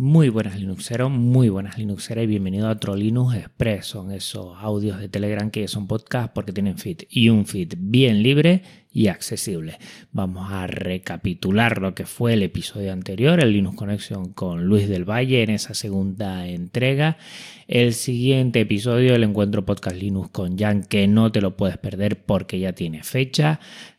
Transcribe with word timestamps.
Muy 0.00 0.28
buenas 0.28 0.56
Linuxeros, 0.56 1.10
muy 1.10 1.48
buenas 1.48 1.76
Linuxeras 1.76 2.22
y 2.22 2.28
bienvenido 2.28 2.68
a 2.68 2.70
otro 2.70 2.94
Linux 2.94 3.34
Express. 3.34 3.86
Son 3.86 4.12
esos 4.12 4.56
audios 4.60 5.00
de 5.00 5.08
Telegram 5.08 5.50
que 5.50 5.66
son 5.66 5.88
podcast 5.88 6.32
porque 6.32 6.52
tienen 6.52 6.78
feed 6.78 6.98
y 7.10 7.30
un 7.30 7.46
feed 7.46 7.74
bien 7.76 8.22
libre 8.22 8.62
y 8.92 9.08
accesible. 9.08 9.76
Vamos 10.12 10.52
a 10.52 10.68
recapitular 10.68 11.82
lo 11.82 11.96
que 11.96 12.06
fue 12.06 12.34
el 12.34 12.44
episodio 12.44 12.92
anterior, 12.92 13.40
el 13.40 13.52
Linux 13.52 13.76
Connection 13.76 14.32
con 14.34 14.66
Luis 14.66 14.88
del 14.88 15.04
Valle 15.04 15.42
en 15.42 15.50
esa 15.50 15.74
segunda 15.74 16.46
entrega. 16.46 17.18
El 17.66 17.92
siguiente 17.92 18.60
episodio, 18.60 19.16
el 19.16 19.24
encuentro 19.24 19.66
podcast 19.66 19.96
Linux 19.96 20.30
con 20.30 20.56
Jan, 20.56 20.84
que 20.84 21.08
no 21.08 21.32
te 21.32 21.40
lo 21.40 21.56
puedes 21.56 21.76
perder 21.76 22.22
porque 22.24 22.60
ya 22.60 22.72
tiene 22.72 23.02
fecha 23.02 23.58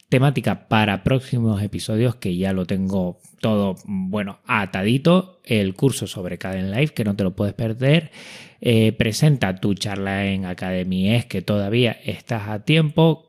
temática 0.09 0.67
para 0.67 1.03
próximos 1.03 1.61
episodios 1.61 2.15
que 2.15 2.35
ya 2.35 2.51
lo 2.51 2.65
tengo 2.65 3.19
todo, 3.39 3.75
bueno, 3.85 4.39
atadito. 4.45 5.39
El 5.45 5.75
curso 5.75 6.07
sobre 6.07 6.37
Caden 6.37 6.71
Live, 6.71 6.89
que 6.89 7.03
no 7.03 7.15
te 7.15 7.23
lo 7.23 7.35
puedes 7.35 7.53
perder. 7.53 8.11
Eh, 8.59 8.91
presenta 8.91 9.55
tu 9.55 9.73
charla 9.75 10.25
en 10.25 10.45
Academy 10.45 11.11
es 11.13 11.25
que 11.25 11.41
todavía 11.41 11.91
estás 12.03 12.49
a 12.49 12.65
tiempo. 12.65 13.27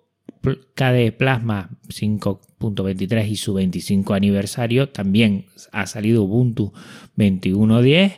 KDE 0.75 1.13
Plasma 1.13 1.69
5.23 1.89 3.29
y 3.29 3.37
su 3.37 3.53
25 3.53 4.15
aniversario. 4.15 4.89
También 4.89 5.47
ha 5.73 5.87
salido 5.87 6.23
Ubuntu 6.23 6.73
21.10 7.19 8.13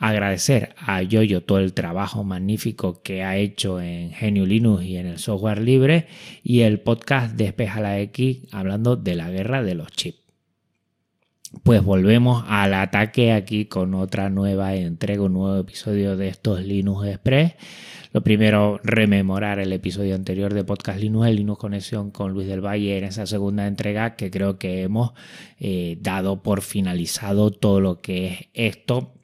agradecer 0.00 0.74
a 0.78 1.02
Yoyo 1.02 1.42
todo 1.42 1.58
el 1.58 1.74
trabajo 1.74 2.24
magnífico 2.24 3.02
que 3.02 3.22
ha 3.22 3.36
hecho 3.36 3.80
en 3.80 4.10
Genio 4.12 4.46
Linux 4.46 4.82
y 4.82 4.96
en 4.96 5.06
el 5.06 5.18
software 5.18 5.60
libre 5.60 6.06
y 6.42 6.60
el 6.60 6.80
podcast 6.80 7.36
Despeja 7.36 7.80
la 7.80 8.00
X 8.00 8.46
hablando 8.50 8.96
de 8.96 9.14
la 9.14 9.30
guerra 9.30 9.62
de 9.62 9.74
los 9.74 9.92
chips. 9.92 10.18
Pues 11.64 11.82
volvemos 11.84 12.44
al 12.48 12.72
ataque 12.74 13.32
aquí 13.32 13.66
con 13.66 13.92
otra 13.92 14.30
nueva 14.30 14.74
entrega, 14.74 15.22
un 15.22 15.34
nuevo 15.34 15.58
episodio 15.58 16.16
de 16.16 16.28
estos 16.28 16.64
Linux 16.64 17.06
Express. 17.06 17.54
Lo 18.12 18.22
primero, 18.22 18.80
rememorar 18.82 19.58
el 19.58 19.72
episodio 19.72 20.14
anterior 20.14 20.54
de 20.54 20.64
Podcast 20.64 20.98
Linux, 20.98 21.28
el 21.28 21.36
Linux 21.36 21.58
Conexión 21.58 22.10
con 22.10 22.32
Luis 22.32 22.48
del 22.48 22.64
Valle 22.64 22.96
en 22.96 23.04
esa 23.04 23.26
segunda 23.26 23.66
entrega 23.66 24.16
que 24.16 24.30
creo 24.30 24.58
que 24.58 24.82
hemos 24.82 25.12
eh, 25.58 25.98
dado 26.00 26.42
por 26.42 26.62
finalizado 26.62 27.50
todo 27.50 27.80
lo 27.80 28.00
que 28.00 28.26
es 28.28 28.48
esto 28.54 29.19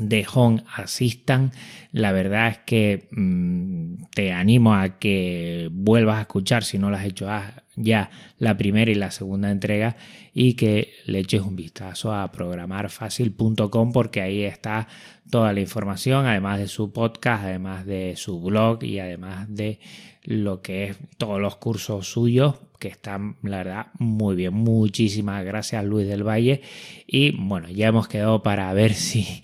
de 0.00 0.26
Home 0.32 0.64
Assistant. 0.74 1.54
La 1.92 2.12
verdad 2.12 2.48
es 2.48 2.58
que 2.58 3.08
mm, 3.10 4.04
te 4.14 4.32
animo 4.32 4.74
a 4.74 4.98
que 4.98 5.68
vuelvas 5.72 6.18
a 6.18 6.22
escuchar 6.22 6.64
si 6.64 6.78
no 6.78 6.90
lo 6.90 6.96
has 6.96 7.04
hecho 7.04 7.28
ya 7.76 8.10
la 8.38 8.56
primera 8.56 8.90
y 8.90 8.94
la 8.94 9.10
segunda 9.10 9.50
entrega 9.50 9.96
y 10.34 10.54
que 10.54 10.92
le 11.06 11.20
eches 11.20 11.42
un 11.42 11.56
vistazo 11.56 12.14
a 12.14 12.30
programarfacil.com 12.30 13.92
porque 13.92 14.20
ahí 14.20 14.42
está 14.42 14.88
toda 15.30 15.52
la 15.52 15.60
información, 15.60 16.26
además 16.26 16.58
de 16.58 16.68
su 16.68 16.92
podcast, 16.92 17.44
además 17.44 17.86
de 17.86 18.14
su 18.16 18.40
blog 18.40 18.82
y 18.84 18.98
además 18.98 19.46
de 19.54 19.78
lo 20.24 20.60
que 20.60 20.84
es 20.84 20.98
todos 21.16 21.40
los 21.40 21.56
cursos 21.56 22.08
suyos 22.08 22.56
que 22.80 22.88
están, 22.88 23.36
la 23.42 23.58
verdad, 23.58 23.86
muy 23.98 24.34
bien. 24.34 24.54
Muchísimas 24.54 25.44
gracias, 25.44 25.84
Luis 25.84 26.08
del 26.08 26.26
Valle. 26.26 26.62
Y 27.06 27.32
bueno, 27.32 27.68
ya 27.68 27.88
hemos 27.88 28.08
quedado 28.08 28.42
para 28.42 28.72
ver 28.72 28.94
si, 28.94 29.42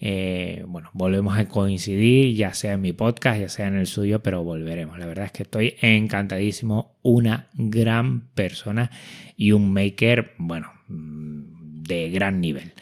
eh, 0.00 0.64
bueno, 0.66 0.90
volvemos 0.92 1.38
a 1.38 1.46
coincidir, 1.46 2.34
ya 2.36 2.52
sea 2.52 2.74
en 2.74 2.82
mi 2.82 2.92
podcast, 2.92 3.40
ya 3.40 3.48
sea 3.48 3.68
en 3.68 3.76
el 3.76 3.86
suyo, 3.86 4.22
pero 4.22 4.44
volveremos. 4.44 4.98
La 4.98 5.06
verdad 5.06 5.26
es 5.26 5.32
que 5.32 5.42
estoy 5.44 5.76
encantadísimo. 5.80 6.96
Una 7.02 7.48
gran 7.54 8.28
persona 8.34 8.90
y 9.36 9.52
un 9.52 9.72
maker, 9.72 10.34
bueno, 10.38 10.72
mm, 10.88 11.82
de 11.82 12.10
gran 12.10 12.40
nivel. 12.40 12.72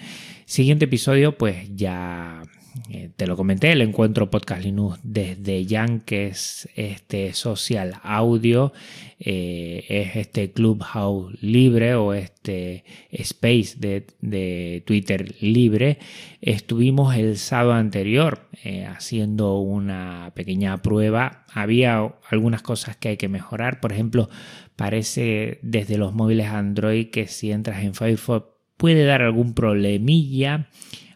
Siguiente 0.44 0.86
episodio, 0.86 1.38
pues 1.38 1.74
ya 1.74 2.42
eh, 2.90 3.10
te 3.14 3.26
lo 3.26 3.36
comenté, 3.36 3.70
el 3.70 3.82
encuentro 3.82 4.30
Podcast 4.30 4.64
Linux 4.64 4.98
desde 5.04 5.64
Jan, 5.68 6.00
que 6.00 6.26
es 6.26 6.68
este 6.74 7.32
social 7.32 8.00
audio, 8.02 8.72
eh, 9.20 9.84
es 9.88 10.16
este 10.16 10.50
Clubhouse 10.50 11.40
libre 11.40 11.94
o 11.94 12.14
este 12.14 12.84
space 13.10 13.76
de, 13.78 14.82
Twitter 14.84 15.34
libre. 15.40 15.98
Estuvimos 16.40 17.14
el 17.14 17.38
sábado 17.38 17.74
anterior 17.74 18.48
eh, 18.64 18.86
haciendo 18.86 19.58
una 19.58 20.32
pequeña 20.34 20.82
prueba. 20.82 21.44
Había 21.52 22.14
algunas 22.28 22.62
cosas 22.62 22.96
que 22.96 23.10
hay 23.10 23.16
que 23.16 23.28
mejorar. 23.28 23.80
Por 23.80 23.92
ejemplo, 23.92 24.28
parece 24.74 25.60
desde 25.62 25.96
los 25.96 26.12
móviles 26.12 26.48
Android 26.48 27.10
que 27.10 27.28
si 27.28 27.52
entras 27.52 27.84
en 27.84 27.94
Firefox 27.94 28.46
puede 28.76 29.04
dar 29.04 29.22
algún 29.22 29.54
problemilla 29.54 30.68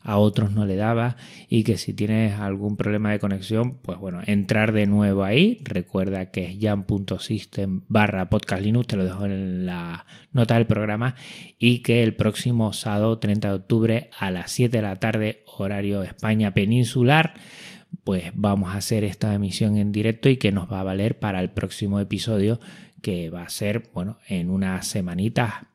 a 0.09 0.17
otros 0.17 0.53
no 0.53 0.65
le 0.65 0.77
daba 0.77 1.17
y 1.51 1.65
que 1.65 1.77
si 1.77 1.93
tienes 1.93 2.41
algún 2.41 2.79
problema 2.79 3.11
de 3.11 3.19
conexión, 3.19 3.75
pues 3.83 3.99
bueno, 3.99 4.23
entrar 4.25 4.73
de 4.73 4.87
nuevo 4.87 5.23
ahí. 5.23 5.61
Recuerda 5.65 6.31
que 6.31 6.47
es 6.47 6.57
jam.system 6.59 7.83
barra 7.89 8.31
podcast 8.31 8.63
Linux, 8.63 8.87
te 8.87 8.97
lo 8.97 9.05
dejo 9.05 9.27
en 9.27 9.67
la 9.67 10.07
nota 10.33 10.55
del 10.55 10.67
programa 10.67 11.15
y 11.59 11.81
que 11.81 12.03
el 12.03 12.17
próximo 12.17 12.73
sábado 12.73 13.19
30 13.19 13.49
de 13.49 13.55
octubre 13.55 14.11
a 14.19 14.31
las 14.31 14.51
7 14.51 14.79
de 14.79 14.83
la 14.83 14.97
tarde, 14.97 15.43
horario 15.59 16.03
España 16.03 16.55
peninsular, 16.55 17.35
pues 18.03 18.33
vamos 18.33 18.71
a 18.71 18.79
hacer 18.79 19.05
esta 19.05 19.35
emisión 19.35 19.77
en 19.77 19.93
directo 19.93 20.31
y 20.31 20.39
que 20.39 20.53
nos 20.53 20.73
va 20.73 20.81
a 20.81 20.85
valer 20.85 21.19
para 21.19 21.41
el 21.41 21.51
próximo 21.51 22.01
episodio 22.01 22.61
que 23.03 23.29
va 23.29 23.43
a 23.43 23.51
ser, 23.51 23.91
bueno, 23.93 24.19
en 24.27 24.49
unas 24.49 24.87
semanitas 24.87 25.68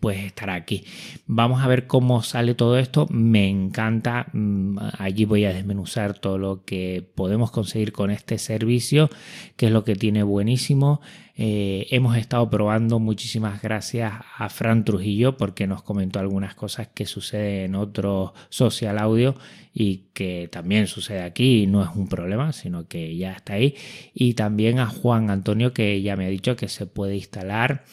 pues 0.00 0.18
estará 0.24 0.54
aquí. 0.54 0.84
Vamos 1.26 1.62
a 1.62 1.68
ver 1.68 1.86
cómo 1.86 2.22
sale 2.22 2.54
todo 2.54 2.78
esto. 2.78 3.06
Me 3.10 3.48
encanta. 3.48 4.26
Mm, 4.32 4.78
allí 4.98 5.24
voy 5.24 5.44
a 5.44 5.52
desmenuzar 5.52 6.18
todo 6.18 6.38
lo 6.38 6.64
que 6.64 7.06
podemos 7.14 7.50
conseguir 7.50 7.92
con 7.92 8.10
este 8.10 8.38
servicio, 8.38 9.10
que 9.56 9.66
es 9.66 9.72
lo 9.72 9.84
que 9.84 9.96
tiene 9.96 10.22
buenísimo. 10.22 11.00
Eh, 11.36 11.88
hemos 11.90 12.16
estado 12.16 12.48
probando, 12.48 13.00
muchísimas 13.00 13.60
gracias 13.60 14.12
a 14.38 14.48
Fran 14.48 14.84
Trujillo 14.84 15.36
porque 15.36 15.66
nos 15.66 15.82
comentó 15.82 16.20
algunas 16.20 16.54
cosas 16.54 16.88
que 16.94 17.06
suceden 17.06 17.64
en 17.64 17.74
otro 17.74 18.34
social 18.50 18.98
audio 18.98 19.34
y 19.72 20.04
que 20.12 20.48
también 20.52 20.86
sucede 20.86 21.22
aquí 21.22 21.62
y 21.62 21.66
no 21.66 21.82
es 21.82 21.88
un 21.96 22.08
problema, 22.08 22.52
sino 22.52 22.86
que 22.86 23.16
ya 23.16 23.32
está 23.32 23.54
ahí. 23.54 23.74
Y 24.14 24.34
también 24.34 24.78
a 24.78 24.86
Juan 24.86 25.28
Antonio 25.30 25.72
que 25.72 26.00
ya 26.02 26.14
me 26.14 26.26
ha 26.26 26.28
dicho 26.28 26.54
que 26.54 26.68
se 26.68 26.86
puede 26.86 27.16
instalar 27.16 27.84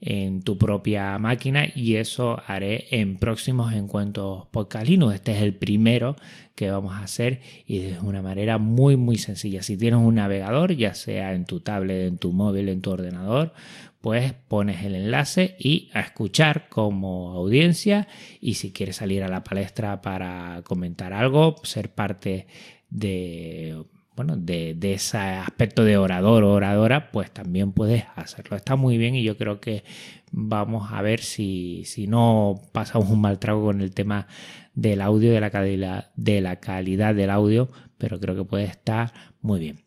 en 0.00 0.42
tu 0.42 0.58
propia 0.58 1.18
máquina 1.18 1.66
y 1.74 1.96
eso 1.96 2.42
haré 2.46 2.86
en 2.90 3.16
próximos 3.16 3.72
encuentros 3.74 4.46
podcast 4.50 4.86
Linux. 4.86 5.16
Este 5.16 5.32
es 5.32 5.42
el 5.42 5.54
primero 5.54 6.16
que 6.56 6.70
vamos 6.70 6.94
a 6.94 7.04
hacer 7.04 7.40
y 7.66 7.78
de 7.78 8.00
una 8.00 8.22
manera 8.22 8.58
muy 8.58 8.96
muy 8.96 9.18
sencilla. 9.18 9.62
Si 9.62 9.76
tienes 9.76 10.00
un 10.00 10.16
navegador, 10.16 10.72
ya 10.72 10.94
sea 10.94 11.34
en 11.34 11.44
tu 11.44 11.60
tablet, 11.60 12.08
en 12.08 12.18
tu 12.18 12.32
móvil, 12.32 12.68
en 12.68 12.80
tu 12.80 12.90
ordenador, 12.90 13.52
pues 14.00 14.32
pones 14.32 14.84
el 14.84 14.96
enlace 14.96 15.56
y 15.58 15.90
a 15.92 16.00
escuchar 16.00 16.68
como 16.68 17.32
audiencia 17.32 18.08
y 18.40 18.54
si 18.54 18.72
quieres 18.72 18.96
salir 18.96 19.22
a 19.22 19.28
la 19.28 19.44
palestra 19.44 20.00
para 20.00 20.62
comentar 20.64 21.12
algo, 21.12 21.56
ser 21.62 21.94
parte 21.94 22.46
de 22.88 23.84
bueno, 24.16 24.36
de, 24.36 24.76
ese 24.80 25.18
aspecto 25.18 25.84
de 25.84 25.98
orador 25.98 26.42
o 26.42 26.52
oradora, 26.52 27.10
pues 27.10 27.30
también 27.30 27.72
puedes 27.72 28.04
hacerlo. 28.16 28.56
Está 28.56 28.74
muy 28.74 28.96
bien 28.96 29.14
y 29.14 29.22
yo 29.22 29.36
creo 29.36 29.60
que 29.60 29.84
vamos 30.32 30.90
a 30.92 31.02
ver 31.02 31.20
si, 31.20 31.82
si 31.84 32.06
no 32.06 32.60
pasamos 32.72 33.10
un 33.10 33.20
mal 33.20 33.38
trago 33.38 33.64
con 33.64 33.82
el 33.82 33.92
tema 33.92 34.26
del 34.74 35.02
audio, 35.02 35.32
de 35.32 35.40
la, 35.76 36.10
de 36.16 36.40
la 36.40 36.56
calidad 36.56 37.14
del 37.14 37.30
audio, 37.30 37.68
pero 37.98 38.18
creo 38.18 38.34
que 38.34 38.44
puede 38.44 38.64
estar 38.64 39.12
muy 39.42 39.60
bien. 39.60 39.80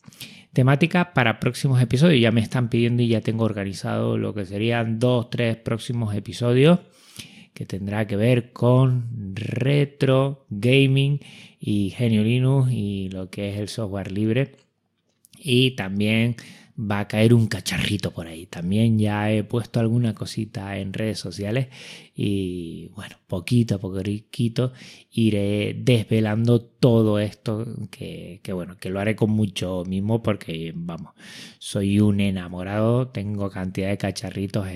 Temática 0.54 1.14
para 1.14 1.40
próximos 1.40 1.82
episodios. 1.82 2.22
Ya 2.22 2.32
me 2.32 2.42
están 2.42 2.70
pidiendo 2.70 3.02
y 3.02 3.08
ya 3.08 3.22
tengo 3.22 3.46
organizado 3.46 4.18
lo 4.18 4.34
que 4.34 4.46
serían 4.46 5.00
dos, 5.00 5.30
tres 5.30 5.58
próximos 5.58 6.16
episodios 6.16 6.80
que 7.54 7.66
tendrá 7.66 8.08
que 8.08 8.16
ver 8.16 8.54
con 8.54 9.36
retro, 9.36 10.46
gaming 10.50 11.20
y 11.60 11.92
Genio 11.92 12.24
Linux 12.24 12.72
y 12.72 13.10
lo 13.10 13.30
que 13.30 13.50
es 13.54 13.60
el 13.60 13.68
software 13.70 14.12
libre. 14.12 14.56
Y 15.42 15.72
también 15.72 16.36
va 16.80 17.00
a 17.00 17.08
caer 17.08 17.34
un 17.34 17.48
cacharrito 17.48 18.12
por 18.12 18.28
ahí. 18.28 18.46
También 18.46 18.98
ya 19.00 19.32
he 19.32 19.44
puesto 19.44 19.80
alguna 19.80 20.14
cosita 20.14 20.78
en 20.78 20.94
redes 20.94 21.20
sociales 21.20 21.68
y 22.16 22.88
bueno, 22.96 23.18
poquito 23.28 23.76
a 23.76 23.80
poquito 23.80 24.72
iré 25.12 25.76
desvelando 25.78 26.62
todo 26.62 27.20
esto 27.20 27.66
que, 27.92 28.42
bueno, 28.54 28.78
que 28.78 28.90
lo 28.90 29.00
haré 29.00 29.16
con 29.16 29.32
mucho 29.32 29.84
mismo 29.86 30.24
porque 30.24 30.72
vamos, 30.76 31.14
soy 31.60 32.00
un 32.00 32.22
enamorado, 32.22 33.10
tengo 33.10 33.50
cantidad 33.50 33.90
de 33.90 33.98
cacharritos, 33.98 34.68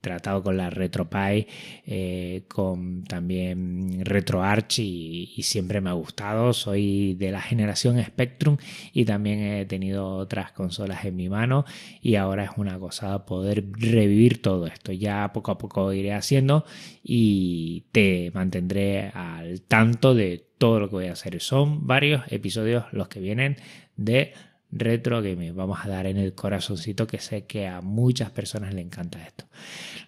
tratado 0.00 0.42
con 0.42 0.56
la 0.56 0.70
RetroPie, 0.70 1.46
eh, 1.86 2.44
con 2.48 3.04
también 3.04 4.04
RetroArch 4.04 4.78
y, 4.78 5.32
y, 5.36 5.42
siempre 5.42 5.80
me 5.80 5.90
ha 5.90 5.94
gustado. 5.94 6.52
Soy 6.52 7.14
de 7.14 7.32
la 7.32 7.40
generación 7.40 8.02
Spectrum 8.02 8.56
y 8.92 9.04
también 9.04 9.40
he 9.40 9.66
tenido 9.66 10.08
otras 10.16 10.52
consolas 10.52 11.04
en 11.04 11.16
mi 11.16 11.28
mano 11.28 11.64
y 12.00 12.14
ahora 12.14 12.44
es 12.44 12.50
una 12.56 12.78
cosa 12.78 13.26
poder 13.26 13.64
revivir 13.72 14.40
todo 14.40 14.66
esto. 14.66 14.92
Ya 14.92 15.32
poco 15.32 15.50
a 15.50 15.58
poco 15.58 15.92
iré 15.92 16.12
haciendo 16.12 16.64
y 17.02 17.86
te 17.92 18.30
mantendré 18.34 19.08
al 19.08 19.62
tanto 19.62 20.14
de 20.14 20.48
todo 20.58 20.80
lo 20.80 20.88
que 20.88 20.96
voy 20.96 21.06
a 21.06 21.12
hacer. 21.12 21.40
Son 21.40 21.86
varios 21.86 22.22
episodios 22.30 22.84
los 22.92 23.08
que 23.08 23.20
vienen 23.20 23.56
de 23.96 24.32
retro 24.70 25.22
gaming. 25.22 25.54
Vamos 25.54 25.78
a 25.82 25.88
dar 25.88 26.06
en 26.06 26.18
el 26.18 26.34
corazoncito 26.34 27.06
que 27.06 27.18
sé 27.18 27.46
que 27.46 27.66
a 27.66 27.80
muchas 27.80 28.30
personas 28.30 28.74
le 28.74 28.80
encanta 28.80 29.24
esto. 29.26 29.46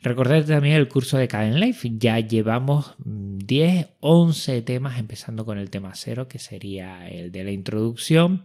Recordad 0.03 0.45
también 0.45 0.77
el 0.77 0.89
curso 0.89 1.19
de 1.19 1.29
Caden 1.29 1.61
Life. 1.61 1.91
Ya 1.99 2.19
llevamos 2.21 2.95
10, 2.99 3.89
11 4.01 4.63
temas, 4.63 4.99
empezando 4.99 5.45
con 5.45 5.59
el 5.59 5.71
tema 5.71 5.93
cero, 5.95 6.29
que 6.29 6.39
sería 6.39 7.09
el 7.09 7.33
de 7.33 7.45
la 7.45 7.51
introducción. 7.53 8.45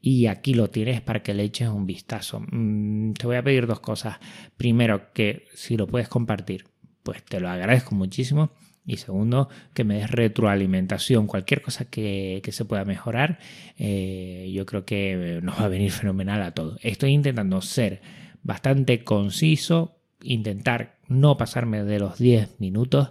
Y 0.00 0.26
aquí 0.26 0.54
lo 0.54 0.70
tienes 0.70 1.00
para 1.00 1.22
que 1.22 1.34
le 1.34 1.44
eches 1.44 1.68
un 1.68 1.86
vistazo. 1.86 2.40
Mm, 2.50 3.12
te 3.14 3.26
voy 3.26 3.36
a 3.36 3.42
pedir 3.42 3.66
dos 3.66 3.80
cosas. 3.80 4.18
Primero, 4.56 5.12
que 5.12 5.46
si 5.54 5.76
lo 5.76 5.86
puedes 5.86 6.08
compartir, 6.08 6.66
pues 7.02 7.24
te 7.24 7.40
lo 7.40 7.48
agradezco 7.48 7.94
muchísimo. 7.94 8.52
Y 8.88 8.96
segundo, 8.96 9.50
que 9.74 9.84
me 9.84 9.96
des 9.96 10.10
retroalimentación. 10.10 11.26
Cualquier 11.26 11.60
cosa 11.60 11.84
que, 11.84 12.40
se 12.50 12.64
pueda 12.64 12.86
mejorar, 12.86 13.38
eh, 13.76 14.50
yo 14.54 14.64
creo 14.64 14.86
que 14.86 15.40
nos 15.42 15.60
va 15.60 15.66
a 15.66 15.68
venir 15.68 15.92
fenomenal 15.92 16.42
a 16.42 16.52
todos. 16.52 16.80
Estoy 16.82 17.10
intentando 17.10 17.60
ser 17.60 18.00
bastante 18.42 19.04
conciso, 19.04 19.98
intentar 20.22 20.96
no 21.06 21.36
pasarme 21.36 21.84
de 21.84 21.98
los 21.98 22.16
10 22.18 22.60
minutos 22.60 23.10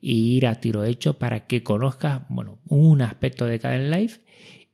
y 0.00 0.34
ir 0.34 0.46
a 0.46 0.54
tiro 0.54 0.84
hecho 0.84 1.18
para 1.18 1.46
que 1.46 1.62
conozcas 1.62 2.22
bueno, 2.30 2.58
un 2.66 3.02
aspecto 3.02 3.44
de 3.44 3.58
cada 3.58 3.76
live 3.76 4.14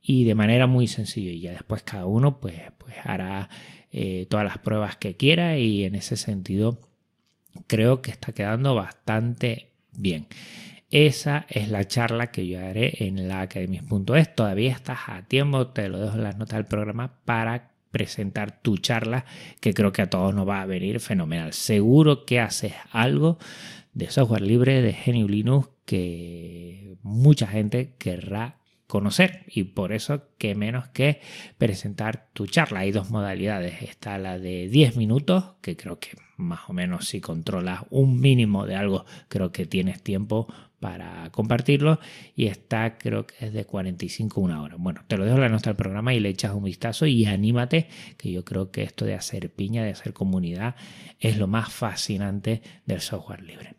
y 0.01 0.23
de 0.23 0.35
manera 0.35 0.67
muy 0.67 0.87
sencilla. 0.87 1.31
Y 1.31 1.41
ya 1.41 1.51
después 1.51 1.83
cada 1.83 2.05
uno 2.05 2.39
pues, 2.39 2.61
pues 2.77 2.95
hará 3.03 3.49
eh, 3.91 4.25
todas 4.29 4.45
las 4.45 4.59
pruebas 4.59 4.95
que 4.95 5.17
quiera 5.17 5.57
y 5.57 5.83
en 5.83 5.95
ese 5.95 6.15
sentido 6.15 6.79
creo 7.67 8.01
que 8.01 8.11
está 8.11 8.31
quedando 8.31 8.73
bastante 8.73 9.74
Bien, 9.97 10.27
esa 10.91 11.45
es 11.49 11.69
la 11.69 11.85
charla 11.85 12.27
que 12.27 12.47
yo 12.47 12.59
haré 12.59 13.05
en 13.05 13.27
la 13.27 13.41
Academy.es. 13.41 14.35
Todavía 14.35 14.71
estás 14.71 14.99
a 15.07 15.23
tiempo, 15.23 15.67
te 15.67 15.89
lo 15.89 15.99
dejo 15.99 16.15
en 16.15 16.23
las 16.23 16.37
notas 16.37 16.57
del 16.57 16.65
programa 16.65 17.19
para 17.25 17.71
presentar 17.91 18.61
tu 18.61 18.77
charla, 18.77 19.25
que 19.61 19.73
creo 19.73 19.91
que 19.91 20.01
a 20.01 20.09
todos 20.09 20.35
nos 20.35 20.47
va 20.47 20.61
a 20.61 20.65
venir 20.65 20.99
fenomenal. 20.99 21.53
Seguro 21.53 22.25
que 22.25 22.39
haces 22.39 22.73
algo 22.91 23.37
de 23.93 24.11
software 24.11 24.41
libre, 24.41 24.81
de 24.81 24.93
GNU 24.93 25.27
Linux, 25.27 25.69
que 25.85 26.97
mucha 27.01 27.47
gente 27.47 27.95
querrá 27.97 28.57
conocer 28.87 29.43
y 29.47 29.63
por 29.63 29.93
eso 29.93 30.23
que 30.37 30.55
menos 30.55 30.87
que 30.89 31.21
presentar 31.57 32.29
tu 32.33 32.47
charla. 32.47 32.81
Hay 32.81 32.91
dos 32.91 33.09
modalidades. 33.09 33.81
Está 33.81 34.17
la 34.17 34.37
de 34.37 34.67
10 34.67 34.97
minutos, 34.97 35.55
que 35.61 35.75
creo 35.75 35.99
que 35.99 36.11
más 36.37 36.69
o 36.69 36.73
menos 36.73 37.07
si 37.07 37.21
controlas 37.21 37.81
un 37.89 38.19
mínimo 38.19 38.65
de 38.65 38.75
algo, 38.75 39.05
creo 39.29 39.51
que 39.51 39.65
tienes 39.65 40.01
tiempo 40.01 40.47
para 40.79 41.29
compartirlo 41.31 41.99
y 42.35 42.45
está 42.47 42.97
creo 42.97 43.25
que 43.25 43.45
es 43.47 43.53
de 43.53 43.65
45 43.65 44.39
a 44.39 44.43
una 44.43 44.61
hora. 44.61 44.75
Bueno, 44.77 45.01
te 45.07 45.17
lo 45.17 45.25
dejo 45.25 45.41
en 45.41 45.51
nuestro 45.51 45.75
programa 45.75 46.13
y 46.13 46.19
le 46.19 46.29
echas 46.29 46.53
un 46.53 46.63
vistazo 46.63 47.05
y 47.05 47.25
anímate, 47.25 47.87
que 48.17 48.31
yo 48.31 48.43
creo 48.43 48.71
que 48.71 48.83
esto 48.83 49.05
de 49.05 49.15
hacer 49.15 49.51
piña, 49.51 49.83
de 49.83 49.91
hacer 49.91 50.13
comunidad, 50.13 50.75
es 51.19 51.37
lo 51.37 51.47
más 51.47 51.73
fascinante 51.73 52.61
del 52.85 53.01
software 53.01 53.41
libre. 53.41 53.75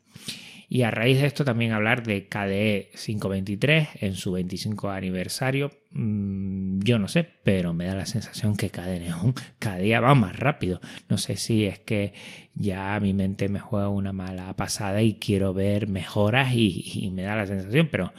Y 0.68 0.82
a 0.82 0.90
raíz 0.90 1.20
de 1.20 1.26
esto 1.26 1.44
también 1.44 1.72
hablar 1.72 2.02
de 2.02 2.26
KDE 2.28 2.90
523 2.94 3.88
en 4.00 4.14
su 4.14 4.32
25 4.32 4.90
aniversario. 4.90 5.70
Mm, 5.92 6.80
yo 6.80 6.98
no 6.98 7.06
sé, 7.08 7.28
pero 7.44 7.72
me 7.72 7.86
da 7.86 7.94
la 7.94 8.06
sensación 8.06 8.56
que 8.56 8.70
KDE 8.70 9.12
cada 9.58 9.78
día 9.78 10.00
va 10.00 10.14
más 10.14 10.36
rápido. 10.36 10.80
No 11.08 11.18
sé 11.18 11.36
si 11.36 11.66
es 11.66 11.78
que 11.78 12.14
ya 12.54 12.98
mi 13.00 13.12
mente 13.12 13.48
me 13.48 13.60
juega 13.60 13.88
una 13.88 14.12
mala 14.12 14.54
pasada 14.56 15.02
y 15.02 15.14
quiero 15.14 15.54
ver 15.54 15.88
mejoras 15.88 16.52
y 16.54 17.10
me 17.12 17.22
da 17.22 17.36
la 17.36 17.46
sensación, 17.46 17.88
pero 17.90 18.12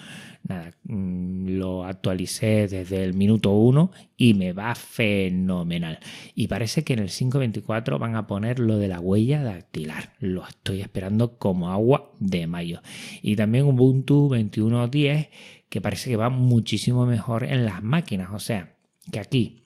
nada, 0.47 0.71
mm, 0.83 1.49
lo 1.57 1.83
actualicé 1.83 2.67
desde 2.67 3.03
el 3.03 3.13
minuto 3.13 3.51
1 3.51 3.91
y 4.15 4.33
me 4.33 4.53
va 4.53 4.75
fenomenal. 4.75 5.99
Y 6.35 6.47
parece 6.47 6.83
que 6.83 6.94
en 6.94 6.99
el 6.99 7.09
524 7.09 7.99
van 7.99 8.15
a 8.15 8.27
poner 8.27 8.59
lo 8.59 8.77
de 8.77 8.88
la 8.88 8.99
huella 8.99 9.44
dactilar. 9.44 10.13
Lo 10.19 10.47
estoy 10.47 10.81
esperando 10.81 11.38
como 11.38 11.69
agua 11.71 12.11
de 12.19 12.47
mayo. 12.47 12.81
Y 13.21 13.35
también 13.35 13.65
Ubuntu 13.65 14.29
21.10 14.29 15.29
que 15.69 15.81
parece 15.81 16.09
que 16.09 16.15
va 16.15 16.29
muchísimo 16.29 17.05
mejor 17.05 17.43
en 17.43 17.65
las 17.65 17.83
máquinas. 17.83 18.29
O 18.31 18.39
sea, 18.39 18.75
que 19.11 19.19
aquí 19.19 19.63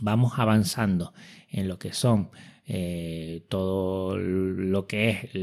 vamos 0.00 0.34
avanzando 0.36 1.12
en 1.50 1.68
lo 1.68 1.78
que 1.78 1.92
son 1.92 2.30
eh, 2.66 3.44
todo 3.48 4.16
lo 4.16 4.86
que 4.86 5.10
es 5.10 5.34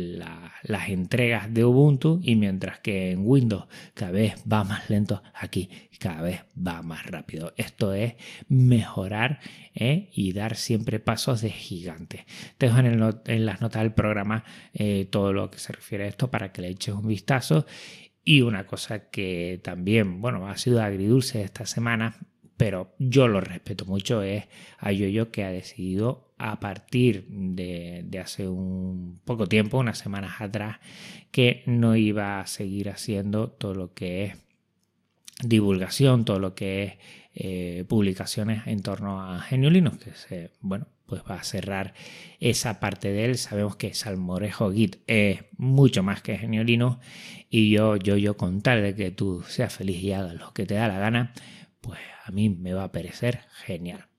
las 0.63 0.89
entregas 0.89 1.53
de 1.53 1.65
Ubuntu 1.65 2.19
y 2.23 2.35
mientras 2.35 2.79
que 2.79 3.11
en 3.11 3.21
Windows 3.25 3.65
cada 3.93 4.11
vez 4.11 4.35
va 4.51 4.63
más 4.63 4.89
lento, 4.89 5.21
aquí 5.33 5.69
cada 5.99 6.21
vez 6.21 6.41
va 6.57 6.81
más 6.81 7.05
rápido. 7.05 7.53
Esto 7.57 7.93
es 7.93 8.15
mejorar 8.47 9.39
¿eh? 9.75 10.09
y 10.13 10.33
dar 10.33 10.55
siempre 10.55 10.99
pasos 10.99 11.41
de 11.41 11.49
gigante. 11.49 12.25
Te 12.57 12.67
dejo 12.67 12.79
en, 12.79 13.45
las 13.45 13.61
notas 13.61 13.83
del 13.83 13.93
programa 13.93 14.43
eh, 14.73 15.07
todo 15.09 15.31
lo 15.33 15.51
que 15.51 15.59
se 15.59 15.73
refiere 15.73 16.05
a 16.05 16.07
esto 16.07 16.31
para 16.31 16.51
que 16.51 16.61
le 16.61 16.69
eches 16.69 16.95
un 16.95 17.07
vistazo. 17.07 17.65
Y 18.23 18.41
una 18.41 18.67
cosa 18.67 19.09
que 19.09 19.59
también, 19.63 20.21
bueno, 20.21 20.47
ha 20.47 20.57
sido 20.57 20.81
agridulce 20.81 21.41
esta 21.41 21.65
semana, 21.65 22.17
pero 22.55 22.93
yo 22.99 23.27
lo 23.27 23.41
respeto 23.41 23.85
mucho, 23.85 24.21
es 24.21 24.45
a 24.77 24.91
Yoyo 24.91 25.31
que 25.31 25.43
ha 25.43 25.51
decidido 25.51 26.30
a 26.41 26.59
partir 26.59 27.27
de, 27.29 28.19
hace 28.19 28.47
un 28.47 29.19
poco 29.25 29.47
tiempo, 29.47 29.77
unas 29.77 29.99
semanas 29.99 30.41
atrás, 30.41 30.79
que 31.31 31.63
no 31.67 31.95
iba 31.95 32.39
a 32.39 32.47
seguir 32.47 32.89
haciendo 32.89 33.49
todo 33.49 33.75
lo 33.75 33.93
que 33.93 34.25
es 34.25 34.37
divulgación, 35.43 36.25
todo 36.25 36.39
lo 36.39 36.55
que 36.55 36.83
es 36.83 36.93
eh, 37.35 37.85
publicaciones 37.87 38.65
en 38.65 38.81
torno 38.81 39.21
a 39.21 39.39
Genio 39.41 39.69
Linux, 39.69 40.03
que 40.03 40.11
se, 40.13 40.51
bueno, 40.61 40.87
pues 41.05 41.21
va 41.29 41.35
a 41.35 41.43
cerrar 41.43 41.93
esa 42.39 42.79
parte 42.79 43.11
de 43.11 43.25
él. 43.25 43.37
Sabemos 43.37 43.75
que 43.75 43.93
Salmorejo 43.93 44.71
Git 44.71 44.97
es 45.07 45.41
mucho 45.57 46.01
más 46.01 46.21
que 46.21 46.37
Genio 46.37 46.63
Linux 46.63 46.97
y 47.49 47.69
yo, 47.69 47.97
yo, 47.97 48.17
yo 48.17 48.35
con 48.35 48.61
tal 48.61 48.81
de 48.81 48.95
que 48.95 49.11
tú 49.11 49.43
seas 49.47 49.75
feliz 49.75 50.01
y 50.01 50.13
hagas 50.13 50.35
lo 50.35 50.53
que 50.53 50.65
te 50.65 50.73
da 50.73 50.87
la 50.87 50.99
gana, 50.99 51.33
pues 51.81 51.99
a 52.25 52.31
mí 52.31 52.49
me 52.49 52.73
va 52.73 52.85
a 52.85 52.91
parecer 52.91 53.41
genial. 53.65 54.10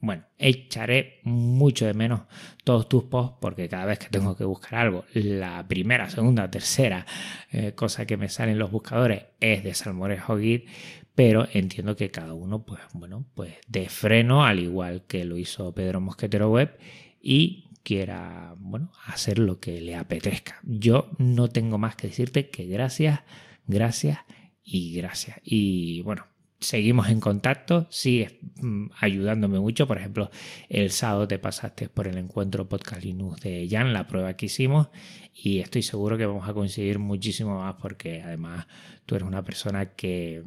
Bueno, 0.00 0.24
echaré 0.38 1.20
mucho 1.24 1.86
de 1.86 1.94
menos 1.94 2.22
todos 2.62 2.88
tus 2.88 3.04
posts 3.04 3.38
porque 3.40 3.68
cada 3.68 3.84
vez 3.84 3.98
que 3.98 4.08
tengo 4.08 4.36
que 4.36 4.44
buscar 4.44 4.76
algo, 4.76 5.04
la 5.12 5.66
primera, 5.66 6.08
segunda, 6.08 6.50
tercera 6.50 7.04
eh, 7.50 7.72
cosa 7.74 8.06
que 8.06 8.16
me 8.16 8.28
salen 8.28 8.58
los 8.58 8.70
buscadores 8.70 9.24
es 9.40 9.64
de 9.64 9.74
Salmorejo 9.74 10.38
Git, 10.38 10.68
pero 11.16 11.48
entiendo 11.52 11.96
que 11.96 12.12
cada 12.12 12.32
uno, 12.34 12.64
pues 12.64 12.80
bueno, 12.92 13.26
pues 13.34 13.54
de 13.66 13.88
freno, 13.88 14.44
al 14.44 14.60
igual 14.60 15.04
que 15.06 15.24
lo 15.24 15.36
hizo 15.36 15.74
Pedro 15.74 16.00
Mosquetero 16.00 16.48
Web, 16.48 16.78
y 17.20 17.68
quiera, 17.82 18.54
bueno, 18.58 18.92
hacer 19.06 19.40
lo 19.40 19.58
que 19.58 19.80
le 19.80 19.96
apetezca. 19.96 20.60
Yo 20.62 21.10
no 21.18 21.48
tengo 21.48 21.78
más 21.78 21.96
que 21.96 22.06
decirte 22.06 22.50
que 22.50 22.66
gracias, 22.66 23.20
gracias 23.66 24.20
y 24.62 24.94
gracias. 24.94 25.40
Y 25.42 26.02
bueno, 26.02 26.26
seguimos 26.60 27.08
en 27.08 27.20
contacto, 27.20 27.86
sigues 27.90 28.34
mm, 28.60 28.86
ayudándome 29.00 29.60
mucho. 29.60 29.86
Por 29.86 29.98
ejemplo, 29.98 30.30
el 30.68 30.90
sábado 30.90 31.28
te 31.28 31.38
pasaste 31.38 31.88
por 31.88 32.08
el 32.08 32.18
encuentro 32.18 32.68
Podcast 32.68 33.02
Linux 33.02 33.40
de 33.40 33.68
Jan, 33.70 33.92
la 33.92 34.06
prueba 34.06 34.34
que 34.34 34.46
hicimos, 34.46 34.88
y 35.34 35.60
estoy 35.60 35.82
seguro 35.82 36.18
que 36.18 36.26
vamos 36.26 36.48
a 36.48 36.54
coincidir 36.54 36.98
muchísimo 36.98 37.60
más 37.60 37.76
porque 37.80 38.22
además 38.22 38.66
tú 39.06 39.14
eres 39.14 39.28
una 39.28 39.44
persona 39.44 39.94
que 39.94 40.42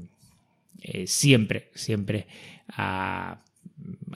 eh, 0.81 1.07
siempre, 1.07 1.71
siempre 1.75 2.27
ha, 2.69 3.41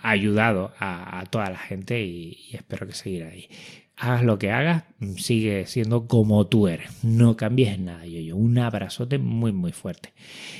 ayudado 0.04 0.74
a, 0.80 1.24
toda 1.32 1.50
la 1.50 1.58
gente 1.58 2.04
y, 2.04 2.38
y 2.52 2.56
espero 2.56 2.86
que 2.86 2.94
seguirá 2.94 3.30
ahí 3.30 3.50
hagas 3.98 4.24
lo 4.24 4.38
que 4.38 4.52
hagas, 4.52 4.84
sigue 5.18 5.66
siendo 5.66 6.08
como 6.08 6.48
tú 6.48 6.68
eres. 6.68 7.04
No 7.04 7.38
cambies 7.38 7.80
nada, 7.80 8.06
yo, 8.06 8.20
yo. 8.20 8.36
Un 8.36 8.58
abrazote 8.58 9.18
muy, 9.18 9.52
muy 9.52 9.72
fuerte. 9.72 10.14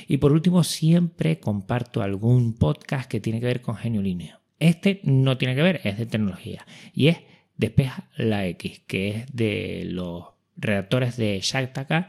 Y 0.08 0.18
por 0.18 0.32
último, 0.32 0.64
siempre 0.64 1.38
comparto 1.38 2.02
algún 2.02 2.54
podcast 2.54 3.10
que 3.10 3.20
tiene 3.20 3.40
que 3.40 3.46
ver 3.46 3.60
con 3.60 3.76
Genio 3.76 4.02
Linux. 4.02 4.34
Este 4.58 5.00
no 5.04 5.36
tiene 5.36 5.54
que 5.54 5.62
ver, 5.62 5.80
es 5.84 5.98
de 5.98 6.06
tecnología. 6.06 6.66
Y 6.94 7.08
es 7.08 7.18
Despeja 7.56 8.10
la 8.16 8.46
X, 8.48 8.82
que 8.86 9.08
es 9.08 9.26
de 9.32 9.84
los 9.86 10.24
redactores 10.56 11.16
de 11.16 11.40
Shaktaka. 11.42 12.08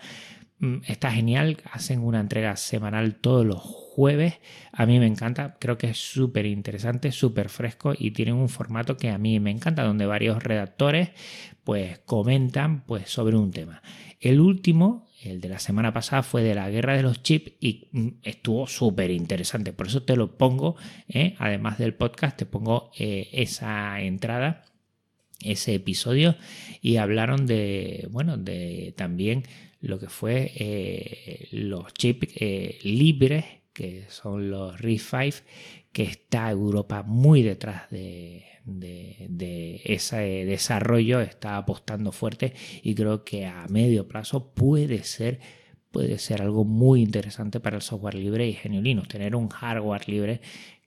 Mm, 0.60 0.78
está 0.88 1.12
genial, 1.12 1.58
hacen 1.72 2.00
una 2.00 2.20
entrega 2.20 2.56
semanal 2.56 3.16
todos 3.16 3.46
los 3.46 3.60
jueves. 3.60 4.40
A 4.72 4.88
mí 4.88 5.00
me 5.00 5.06
encanta, 5.06 5.58
creo 5.60 5.78
que 5.78 5.92
es 5.92 5.98
súper 5.98 6.48
interesante, 6.48 7.12
súper 7.12 7.50
fresco 7.50 7.94
y 7.98 8.12
tienen 8.12 8.36
un 8.36 8.50
formato 8.50 8.98
que 8.98 9.10
a 9.12 9.20
mí 9.20 9.40
me 9.40 9.52
encanta, 9.52 9.84
donde 9.84 10.08
varios 10.08 10.42
redactores 10.44 11.10
pues 11.64 12.00
comentan 12.00 12.84
pues 12.86 13.10
sobre 13.10 13.38
un 13.38 13.52
tema. 13.52 13.84
El 14.20 14.40
último, 14.40 15.08
el 15.22 15.42
de 15.42 15.50
la 15.50 15.60
semana 15.60 15.94
pasada, 15.94 16.24
fue 16.24 16.42
de 16.42 16.56
la 16.56 16.70
guerra 16.72 16.96
de 16.96 17.04
los 17.04 17.22
chips 17.22 17.52
y 17.60 17.90
mm, 17.92 18.08
estuvo 18.24 18.66
súper 18.66 19.12
interesante. 19.12 19.74
Por 19.74 19.88
eso 19.88 20.04
te 20.04 20.16
lo 20.16 20.38
pongo, 20.38 20.76
¿eh? 21.08 21.36
además 21.38 21.78
del 21.78 21.94
podcast, 21.94 22.38
te 22.38 22.46
pongo 22.48 22.92
eh, 22.98 23.30
esa 23.32 24.02
entrada 24.02 24.64
ese 25.44 25.76
episodio 25.76 26.36
y 26.82 26.98
hablaron 26.98 27.46
de, 27.46 28.08
bueno, 28.10 28.38
de 28.38 28.94
también 28.98 29.44
lo 29.82 30.00
que 30.00 30.10
fue 30.10 30.52
eh, 30.56 31.48
los 31.52 31.94
chips 31.94 32.28
eh, 32.36 32.80
libres, 32.84 33.46
que 33.74 34.06
son 34.10 34.50
los 34.50 34.80
RISC-V, 34.80 35.44
que 35.92 36.04
está 36.04 36.50
Europa 36.50 37.04
muy 37.04 37.42
detrás 37.42 37.90
de, 37.90 38.44
ese 39.86 40.18
desarrollo, 40.46 41.22
está 41.22 41.58
apostando 41.58 42.12
fuerte 42.12 42.54
y 42.82 42.96
creo 42.96 43.24
que 43.24 43.46
a 43.46 43.66
medio 43.70 44.08
plazo 44.08 44.54
puede 44.54 45.04
ser 45.04 45.40
puede 45.92 46.18
ser 46.20 46.42
algo 46.42 46.66
muy 46.66 47.02
interesante 47.02 47.60
para 47.60 47.78
el 47.78 47.82
software 47.82 48.14
libre 48.14 48.46
y 48.48 48.54
Genio 48.54 48.82
Linux, 48.82 49.08
tener 49.08 49.36
un 49.36 49.48
hardware 49.48 50.08
libre 50.10 50.42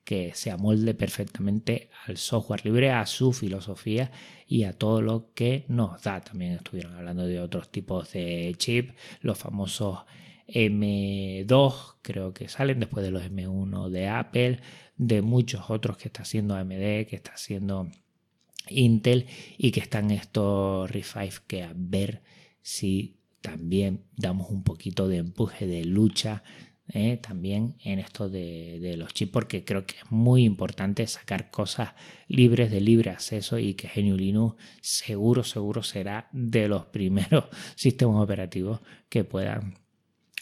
que 0.05 0.33
se 0.35 0.51
amolde 0.51 0.95
perfectamente 0.95 1.91
al 2.07 2.17
software 2.17 2.65
libre, 2.65 2.91
a 2.91 3.07
su 3.07 3.33
filosofía 3.33 4.11
y 4.47 4.65
a 4.65 4.73
todo 4.73 5.03
lo 5.03 5.33
que 5.35 5.65
nos 5.69 6.03
da. 6.03 6.21
También 6.21 6.53
estuvieron 6.53 6.95
hablando 6.95 7.27
de 7.27 7.41
otros 7.41 7.71
tipos 7.71 8.13
de 8.13 8.55
chip, 8.59 8.93
los 9.21 9.39
famosos 9.39 10.01
M2 10.49 11.97
creo 12.03 12.35
que 12.35 12.49
salen 12.49 12.81
después 12.81 13.05
de 13.05 13.13
los 13.13 13.23
M1 13.23 13.89
de 13.89 14.09
Apple, 14.09 14.61
de 14.97 15.23
muchos 15.23 15.71
otros 15.71 15.97
que 15.97 16.09
está 16.09 16.23
haciendo 16.23 16.55
AMD, 16.57 17.07
que 17.07 17.17
está 17.17 17.33
haciendo 17.33 17.89
Intel 18.69 19.27
y 19.59 19.71
que 19.71 19.81
están 19.81 20.11
estos 20.11 20.91
RISC 20.91 21.47
que 21.47 21.63
a 21.63 21.73
ver 21.75 22.23
si 22.63 23.17
también 23.41 24.05
damos 24.17 24.51
un 24.51 24.65
poquito 24.65 25.09
de 25.09 25.19
empuje 25.19 25.67
de 25.67 25.85
lucha 25.85 26.43
eh, 26.93 27.17
también 27.17 27.77
en 27.85 27.99
esto 27.99 28.29
de, 28.29 28.95
los 28.97 29.15
chips 29.15 29.33
porque 29.33 29.65
creo 29.65 29.87
que 29.87 29.97
es 29.97 30.11
muy 30.11 30.45
importante 30.45 31.07
sacar 31.07 31.51
cosas 31.51 31.91
libres 32.29 32.71
de 32.71 32.81
libre 32.81 33.11
acceso 33.11 33.59
y 33.59 33.75
que 33.75 33.89
GNU 33.89 34.17
Linux 34.17 34.57
seguro, 34.81 35.45
seguro 35.45 35.83
será 35.83 36.29
de 36.33 36.69
los 36.69 36.87
primeros 36.93 37.45
sistemas 37.77 38.23
operativos 38.23 38.81
que 39.09 39.25
puedan 39.25 39.75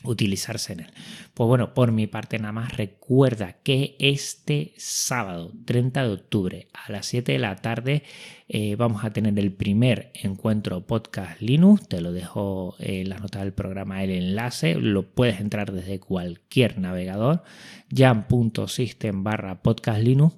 utilizarse 0.04 0.72
en 0.72 0.80
él. 0.80 0.92
Pues 1.34 1.48
bueno, 1.48 1.74
por 1.74 1.90
mi 1.92 2.06
parte 2.06 2.38
nada 2.38 2.52
más 2.52 2.76
recuerda 2.76 3.56
que 3.62 3.96
este 3.98 4.72
sábado 4.76 5.52
30 5.64 6.04
de 6.04 6.12
octubre 6.12 6.68
a 6.72 6.92
las 6.92 7.06
7 7.06 7.32
de 7.32 7.38
la 7.38 7.56
tarde 7.56 8.04
eh, 8.48 8.76
vamos 8.76 9.04
a 9.04 9.12
tener 9.12 9.38
el 9.38 9.52
primer 9.52 10.12
encuentro 10.14 10.86
podcast 10.86 11.40
Linux. 11.40 11.88
Te 11.88 12.00
lo 12.00 12.12
dejo 12.12 12.76
en 12.78 13.08
las 13.08 13.20
notas 13.20 13.42
del 13.42 13.52
programa 13.52 14.02
el 14.04 14.10
enlace. 14.10 14.76
Lo 14.76 15.10
puedes 15.10 15.40
entrar 15.40 15.72
desde 15.72 15.98
cualquier 15.98 16.78
navegador. 16.78 17.42
jam.system 17.90 19.24
barra 19.24 19.62
podcast 19.62 20.00
Linux 20.00 20.36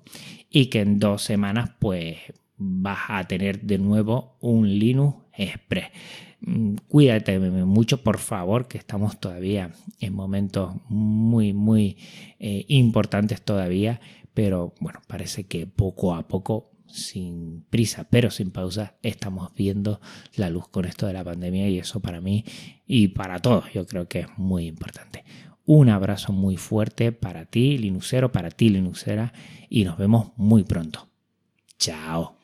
y 0.48 0.66
que 0.66 0.80
en 0.80 0.98
dos 0.98 1.22
semanas 1.22 1.70
pues 1.78 2.16
vas 2.56 3.00
a 3.08 3.24
tener 3.24 3.60
de 3.60 3.78
nuevo 3.78 4.36
un 4.40 4.68
Linux 4.78 5.18
Express. 5.32 5.88
Mm, 6.42 6.76
cuídate 6.88 7.38
mucho, 7.38 8.02
por 8.02 8.18
favor, 8.18 8.66
que 8.66 8.78
estamos 8.78 9.20
todavía 9.20 9.72
en 10.00 10.14
momentos 10.14 10.74
muy, 10.88 11.52
muy 11.52 11.98
eh, 12.38 12.64
importantes 12.68 13.42
todavía, 13.42 14.00
pero 14.34 14.74
bueno, 14.80 15.00
parece 15.06 15.44
que 15.44 15.66
poco 15.66 16.14
a 16.14 16.26
poco, 16.26 16.70
sin 16.86 17.64
prisa, 17.70 18.08
pero 18.10 18.30
sin 18.30 18.50
pausa, 18.50 18.94
estamos 19.02 19.52
viendo 19.54 20.00
la 20.34 20.50
luz 20.50 20.68
con 20.68 20.86
esto 20.86 21.06
de 21.06 21.12
la 21.12 21.24
pandemia 21.24 21.68
y 21.68 21.78
eso 21.78 22.00
para 22.00 22.20
mí 22.20 22.44
y 22.86 23.08
para 23.08 23.38
todos 23.38 23.72
yo 23.72 23.86
creo 23.86 24.08
que 24.08 24.20
es 24.20 24.28
muy 24.38 24.66
importante. 24.66 25.24
Un 25.66 25.88
abrazo 25.88 26.32
muy 26.32 26.56
fuerte 26.56 27.12
para 27.12 27.44
ti, 27.44 27.78
Linuxero, 27.78 28.32
para 28.32 28.50
ti, 28.50 28.70
Linuxera, 28.70 29.32
y 29.68 29.84
nos 29.84 29.98
vemos 29.98 30.32
muy 30.36 30.64
pronto. 30.64 31.08
Chao. 31.78 32.36